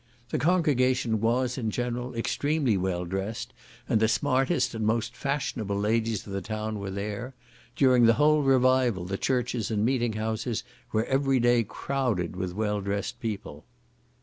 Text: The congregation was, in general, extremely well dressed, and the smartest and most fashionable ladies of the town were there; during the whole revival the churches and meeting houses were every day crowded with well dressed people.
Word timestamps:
The 0.29 0.39
congregation 0.39 1.21
was, 1.21 1.59
in 1.59 1.69
general, 1.69 2.15
extremely 2.15 2.75
well 2.75 3.05
dressed, 3.05 3.53
and 3.87 3.99
the 3.99 4.07
smartest 4.07 4.73
and 4.73 4.83
most 4.83 5.15
fashionable 5.15 5.79
ladies 5.79 6.25
of 6.25 6.33
the 6.33 6.41
town 6.41 6.79
were 6.79 6.89
there; 6.89 7.35
during 7.75 8.07
the 8.07 8.15
whole 8.15 8.41
revival 8.41 9.05
the 9.05 9.19
churches 9.19 9.69
and 9.69 9.85
meeting 9.85 10.13
houses 10.13 10.63
were 10.91 11.05
every 11.05 11.39
day 11.39 11.63
crowded 11.63 12.35
with 12.35 12.55
well 12.55 12.81
dressed 12.81 13.19
people. 13.19 13.63